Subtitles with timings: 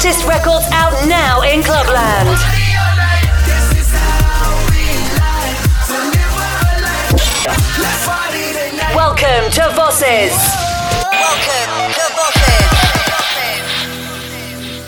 [0.00, 2.28] presents hottest records out now in Clubland.
[8.94, 10.34] Welcome to Vosses.
[11.12, 12.72] Welcome to Vosses.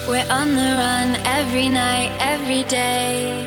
[0.08, 3.46] We're on the run every night, every day.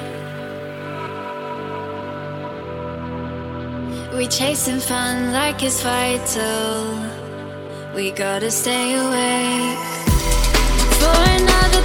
[4.17, 6.99] We chasing fun like it's vital.
[7.95, 9.92] We gotta stay awake
[11.03, 11.82] for another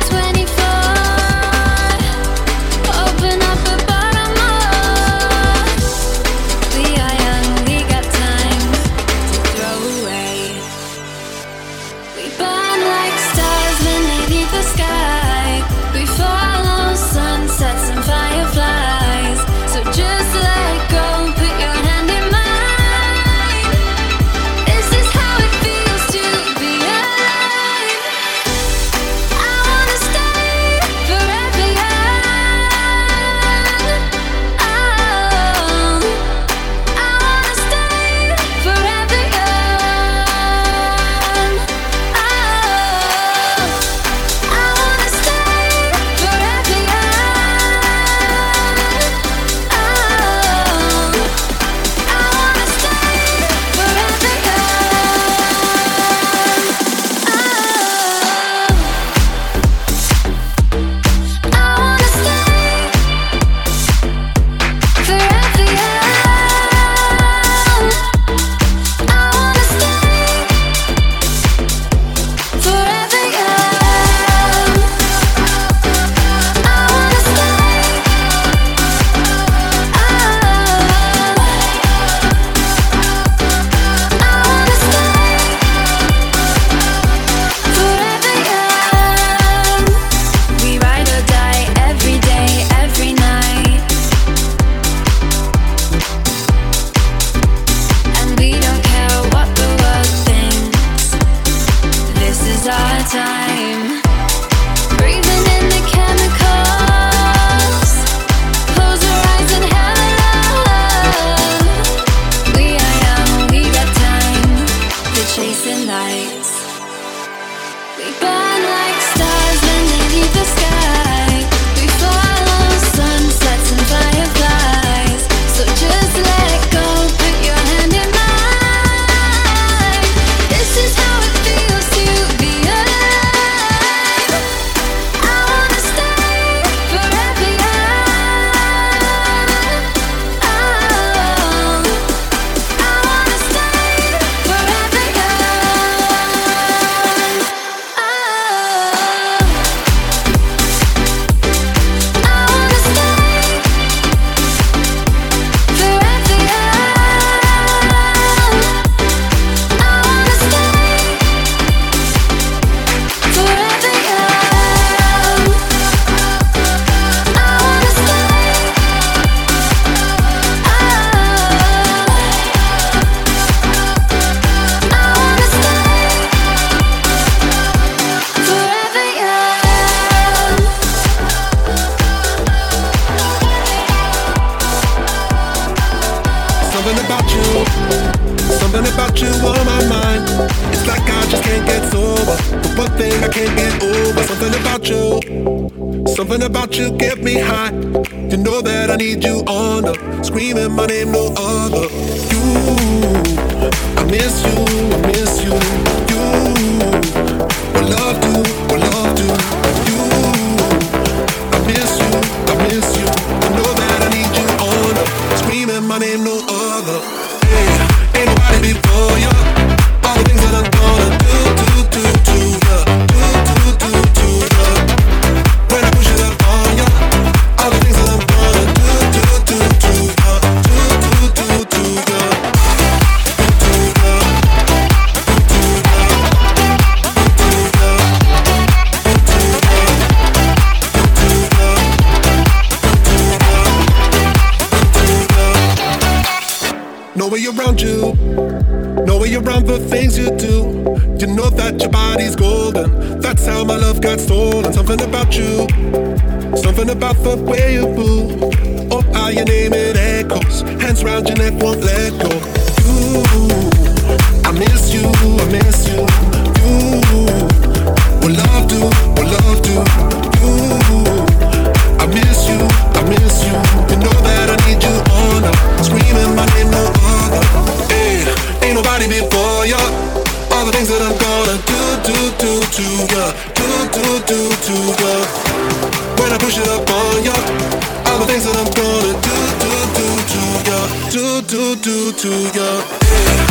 [291.88, 293.47] do, to your Yeah.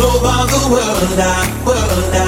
[0.00, 2.27] all over the world, I, world, I.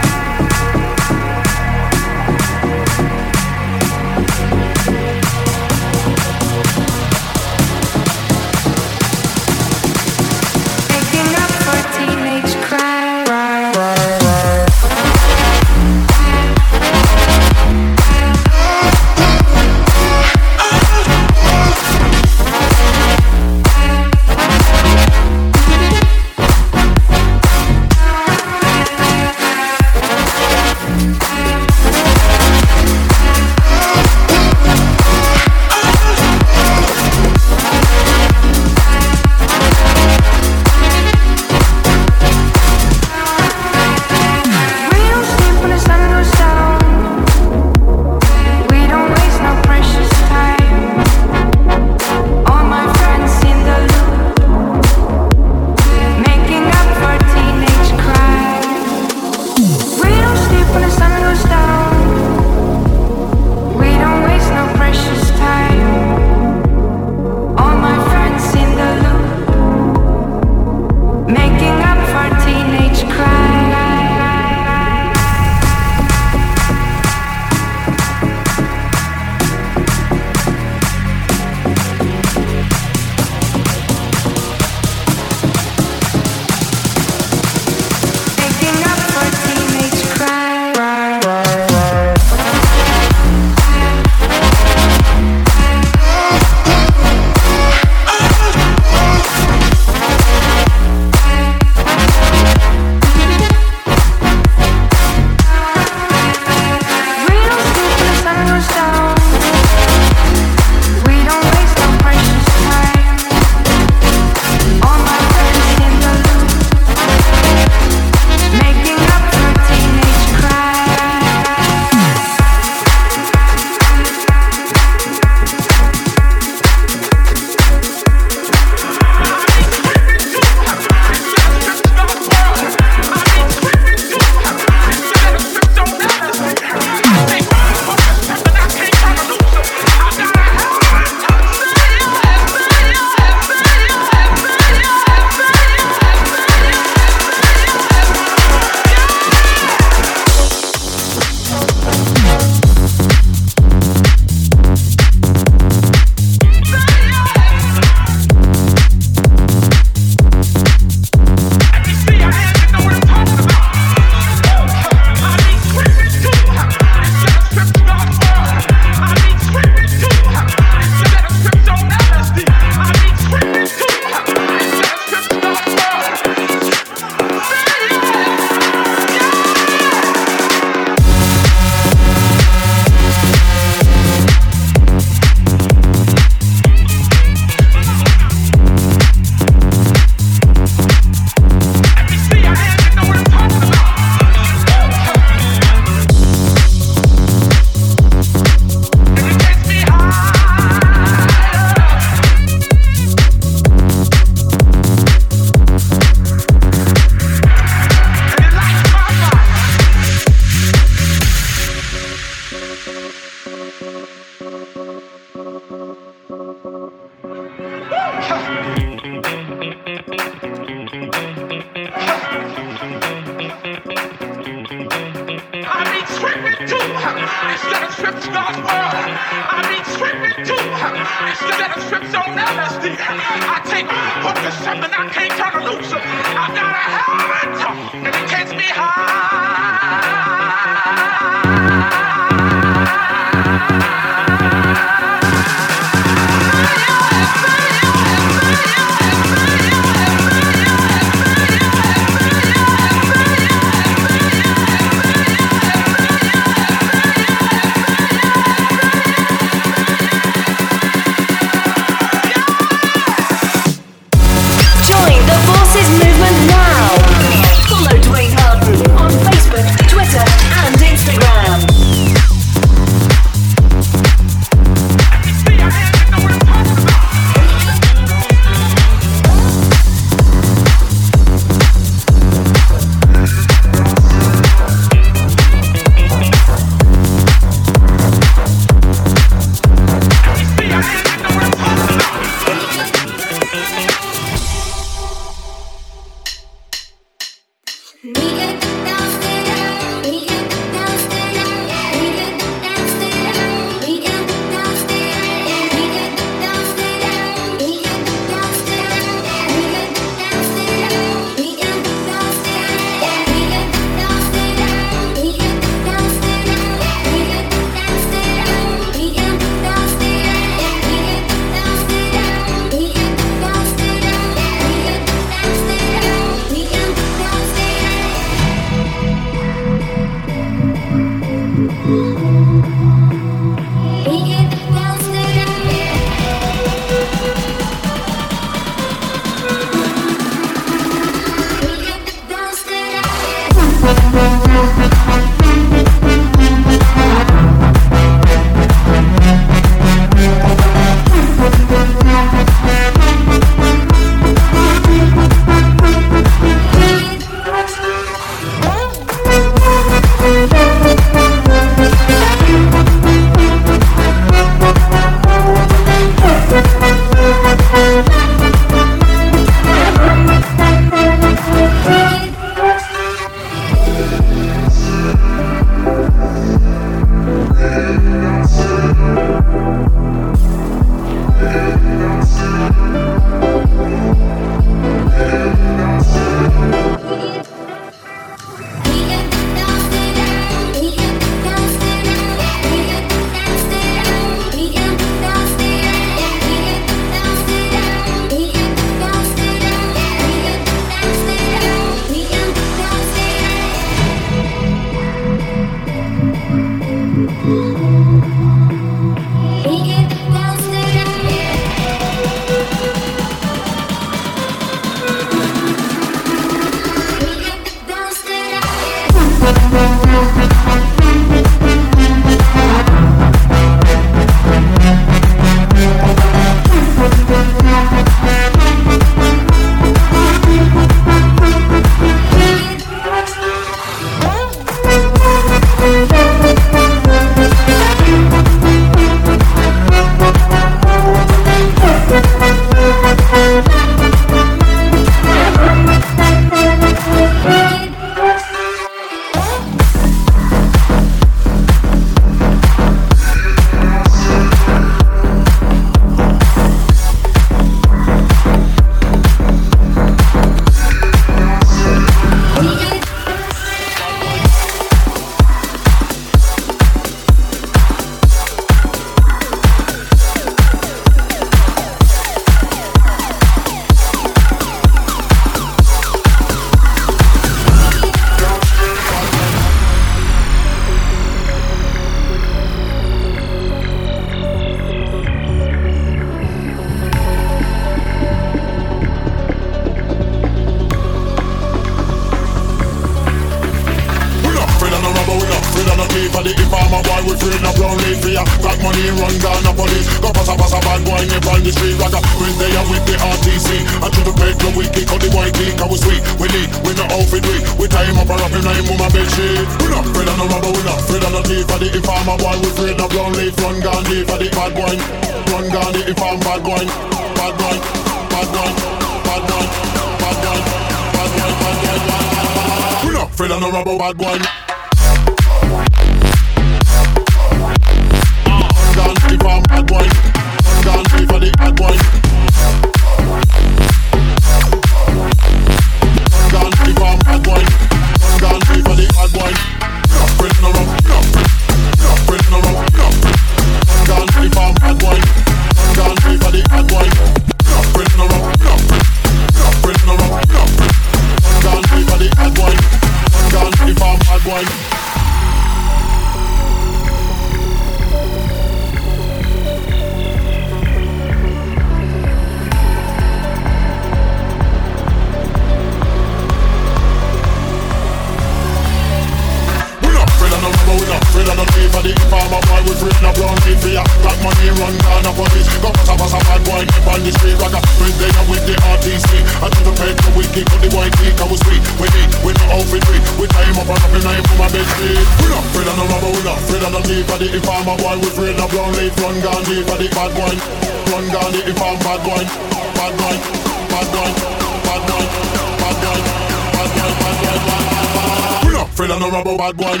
[599.73, 600.00] bad boy.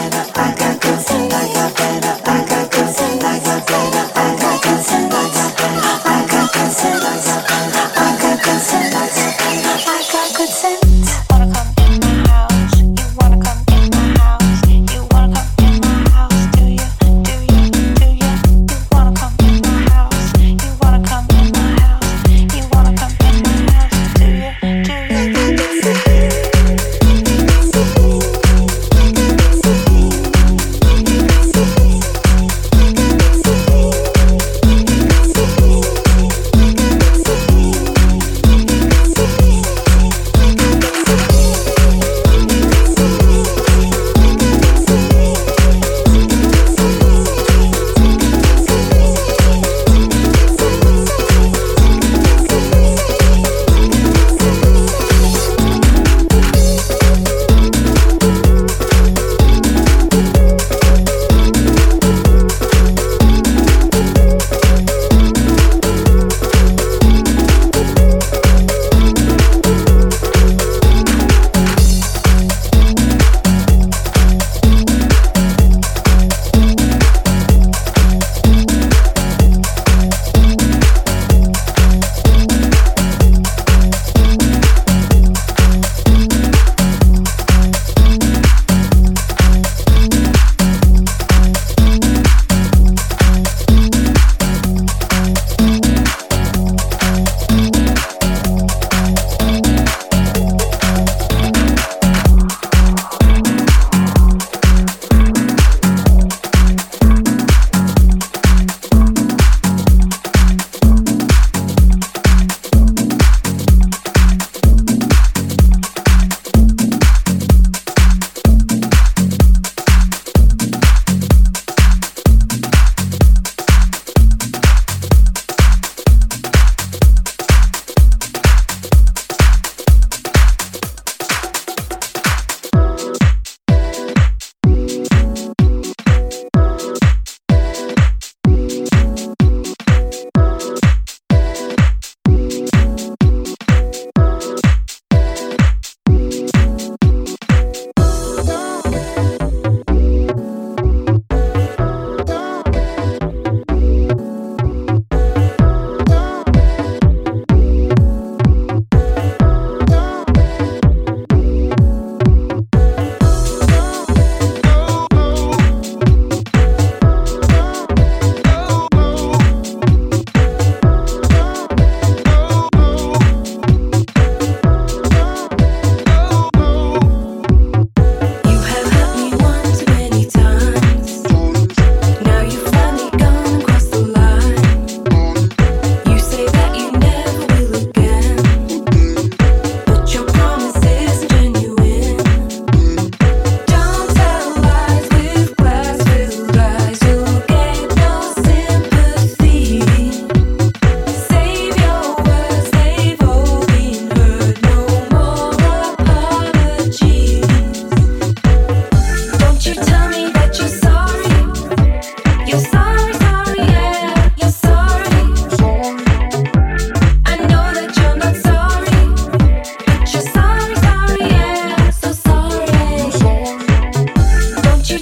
[0.00, 0.59] wherever I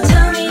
[0.06, 0.47] tell me